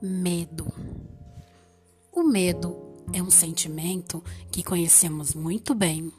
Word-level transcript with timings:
Medo. 0.00 0.70
O 2.12 2.22
medo 2.22 2.76
é 3.14 3.22
um 3.22 3.30
sentimento 3.30 4.22
que 4.50 4.62
conhecemos 4.62 5.34
muito 5.34 5.74
bem. 5.74 6.12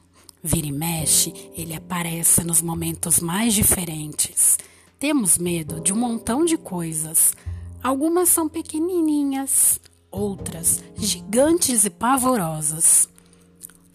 Vira 0.43 0.65
e 0.65 0.71
mexe, 0.71 1.31
ele 1.55 1.75
aparece 1.75 2.43
nos 2.43 2.59
momentos 2.59 3.19
mais 3.19 3.53
diferentes. 3.53 4.57
Temos 4.97 5.37
medo 5.37 5.79
de 5.79 5.93
um 5.93 5.97
montão 5.97 6.43
de 6.43 6.57
coisas. 6.57 7.35
Algumas 7.83 8.29
são 8.29 8.49
pequenininhas, 8.49 9.79
outras 10.09 10.83
gigantes 10.95 11.85
e 11.85 11.91
pavorosas. 11.91 13.07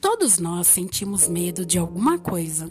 Todos 0.01 0.39
nós 0.39 0.69
sentimos 0.69 1.27
medo 1.27 1.67
de 1.67 1.77
alguma 1.77 2.19
coisa. 2.19 2.71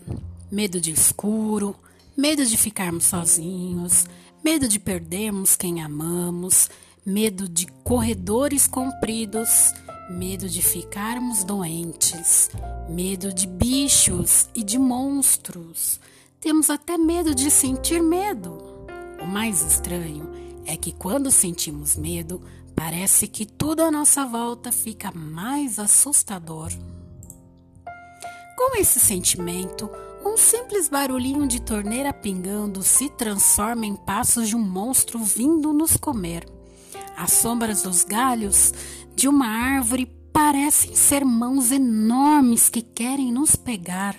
Medo 0.49 0.79
de 0.79 0.91
escuro, 0.91 1.75
medo 2.15 2.45
de 2.45 2.55
ficarmos 2.57 3.05
sozinhos, 3.05 4.05
medo 4.43 4.67
de 4.67 4.79
perdermos 4.79 5.55
quem 5.55 5.81
amamos, 5.81 6.69
medo 7.05 7.49
de 7.49 7.65
corredores 7.83 8.67
compridos, 8.67 9.73
medo 10.09 10.47
de 10.47 10.61
ficarmos 10.61 11.43
doentes, 11.43 12.51
medo 12.87 13.33
de 13.33 13.47
bichos 13.47 14.47
e 14.53 14.63
de 14.63 14.77
monstros. 14.77 15.99
Temos 16.39 16.69
até 16.69 16.97
medo 16.99 17.33
de 17.33 17.49
sentir 17.49 18.03
medo. 18.03 18.85
O 19.19 19.25
mais 19.25 19.63
estranho 19.63 20.29
é 20.65 20.77
que 20.77 20.91
quando 20.91 21.31
sentimos 21.31 21.95
medo, 21.95 22.39
parece 22.75 23.27
que 23.27 23.47
tudo 23.47 23.81
à 23.81 23.89
nossa 23.89 24.23
volta 24.25 24.71
fica 24.71 25.11
mais 25.11 25.79
assustador. 25.79 26.71
Com 28.55 28.77
esse 28.77 28.99
sentimento, 28.99 29.89
um 30.23 30.37
simples 30.37 30.87
barulhinho 30.87 31.47
de 31.47 31.59
torneira 31.59 32.13
pingando 32.13 32.83
se 32.83 33.09
transforma 33.09 33.87
em 33.87 33.95
passos 33.95 34.49
de 34.49 34.55
um 34.55 34.61
monstro 34.61 35.17
vindo 35.17 35.73
nos 35.73 35.97
comer. 35.97 36.60
As 37.17 37.33
sombras 37.33 37.83
dos 37.83 38.03
galhos 38.03 38.73
de 39.15 39.27
uma 39.27 39.47
árvore 39.47 40.05
parecem 40.33 40.95
ser 40.95 41.23
mãos 41.23 41.71
enormes 41.71 42.69
que 42.69 42.81
querem 42.81 43.31
nos 43.31 43.55
pegar. 43.55 44.15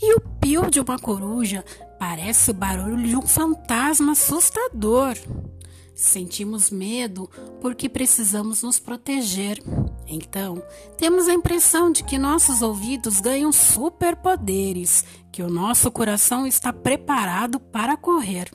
E 0.00 0.14
o 0.14 0.20
pio 0.40 0.70
de 0.70 0.80
uma 0.80 0.98
coruja 0.98 1.64
parece 1.98 2.50
o 2.50 2.54
barulho 2.54 3.06
de 3.06 3.16
um 3.16 3.22
fantasma 3.22 4.12
assustador. 4.12 5.16
Sentimos 5.94 6.70
medo 6.70 7.30
porque 7.60 7.88
precisamos 7.88 8.62
nos 8.62 8.80
proteger. 8.80 9.62
Então, 10.06 10.60
temos 10.98 11.28
a 11.28 11.32
impressão 11.32 11.92
de 11.92 12.02
que 12.02 12.18
nossos 12.18 12.62
ouvidos 12.62 13.20
ganham 13.20 13.52
superpoderes, 13.52 15.04
que 15.30 15.42
o 15.42 15.48
nosso 15.48 15.90
coração 15.90 16.46
está 16.46 16.72
preparado 16.72 17.60
para 17.60 17.96
correr. 17.96 18.50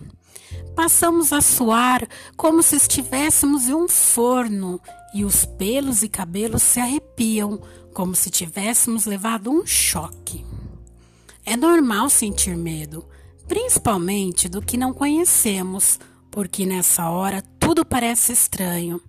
Passamos 0.76 1.34
a 1.34 1.42
suar 1.42 2.08
como 2.38 2.64
se 2.64 2.76
estivéssemos 2.76 3.68
em 3.68 3.74
um 3.74 3.88
forno 3.88 4.80
e 5.14 5.26
os 5.26 5.46
pelos 5.46 6.04
e 6.04 6.10
cabelos 6.10 6.62
se 6.64 6.80
arrepiam 6.80 7.62
como 7.94 8.16
se 8.16 8.30
tivéssemos 8.30 9.06
levado 9.06 9.52
um 9.52 9.66
choque. 9.66 10.46
É 11.46 11.58
normal 11.58 12.10
sentir 12.10 12.56
medo, 12.56 13.06
principalmente 13.48 14.48
do 14.48 14.62
que 14.62 14.78
não 14.78 14.94
conhecemos, 14.94 16.00
porque 16.30 16.66
nessa 16.66 17.10
hora 17.10 17.44
tudo 17.60 17.84
parece 17.84 18.32
estranho, 18.32 19.02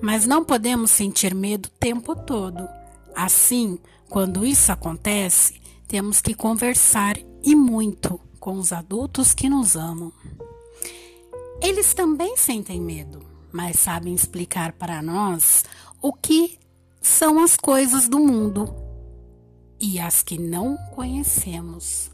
mas 0.00 0.26
não 0.26 0.44
podemos 0.44 0.90
sentir 0.90 1.34
medo 1.34 1.66
o 1.66 1.78
tempo 1.80 2.14
todo. 2.14 2.68
Assim, 3.14 3.78
quando 4.08 4.44
isso 4.44 4.70
acontece, 4.70 5.60
temos 5.88 6.20
que 6.20 6.34
conversar 6.34 7.16
e 7.42 7.54
muito 7.54 8.20
com 8.38 8.58
os 8.58 8.72
adultos 8.72 9.32
que 9.32 9.48
nos 9.48 9.74
amam. 9.74 10.12
Eles 11.60 11.94
também 11.94 12.36
sentem 12.36 12.80
medo, 12.80 13.20
mas 13.50 13.78
sabem 13.80 14.14
explicar 14.14 14.72
para 14.72 15.02
nós 15.02 15.64
o 16.00 16.12
que 16.12 16.58
são 17.00 17.42
as 17.42 17.56
coisas 17.56 18.08
do 18.08 18.18
mundo 18.18 18.74
e 19.80 19.98
as 19.98 20.22
que 20.22 20.38
não 20.38 20.76
conhecemos. 20.94 22.10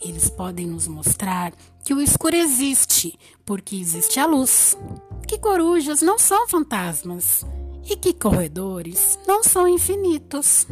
Eles 0.00 0.30
podem 0.30 0.66
nos 0.66 0.86
mostrar 0.86 1.52
que 1.84 1.92
o 1.92 2.00
escuro 2.00 2.36
existe, 2.36 3.18
porque 3.44 3.76
existe 3.76 4.20
a 4.20 4.26
luz, 4.26 4.76
que 5.26 5.38
corujas 5.38 6.02
não 6.02 6.18
são 6.18 6.48
fantasmas 6.48 7.44
e 7.88 7.96
que 7.96 8.12
corredores 8.12 9.18
não 9.26 9.42
são 9.42 9.66
infinitos, 9.66 10.66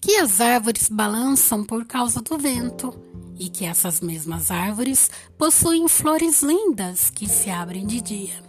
que 0.00 0.16
as 0.16 0.40
árvores 0.40 0.88
balançam 0.88 1.64
por 1.64 1.84
causa 1.84 2.20
do 2.20 2.38
vento 2.38 2.94
e 3.38 3.48
que 3.48 3.64
essas 3.64 4.00
mesmas 4.00 4.50
árvores 4.50 5.10
possuem 5.36 5.88
flores 5.88 6.42
lindas 6.42 7.10
que 7.10 7.28
se 7.28 7.50
abrem 7.50 7.86
de 7.86 8.00
dia. 8.00 8.42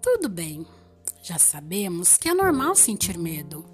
Tudo 0.00 0.28
bem, 0.28 0.66
já 1.22 1.38
sabemos 1.38 2.16
que 2.16 2.28
é 2.28 2.34
normal 2.34 2.74
sentir 2.74 3.16
medo. 3.16 3.64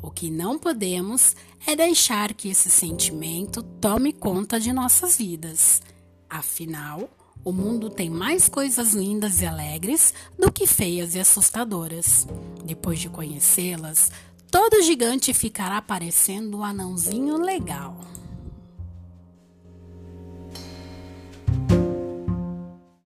O 0.00 0.10
que 0.10 0.30
não 0.30 0.58
podemos 0.58 1.34
é 1.66 1.74
deixar 1.74 2.32
que 2.32 2.48
esse 2.48 2.70
sentimento 2.70 3.62
tome 3.62 4.12
conta 4.12 4.60
de 4.60 4.72
nossas 4.72 5.16
vidas. 5.16 5.82
Afinal, 6.30 7.08
o 7.44 7.52
mundo 7.52 7.88
tem 7.88 8.10
mais 8.10 8.48
coisas 8.48 8.92
lindas 8.92 9.40
e 9.40 9.46
alegres 9.46 10.12
do 10.38 10.52
que 10.52 10.66
feias 10.66 11.14
e 11.14 11.20
assustadoras. 11.20 12.26
Depois 12.64 12.98
de 13.00 13.08
conhecê-las, 13.08 14.10
todo 14.50 14.82
gigante 14.82 15.32
ficará 15.32 15.80
parecendo 15.80 16.58
um 16.58 16.64
anãozinho 16.64 17.36
legal. 17.38 17.98